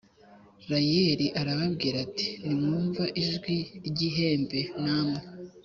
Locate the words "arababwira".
1.39-1.97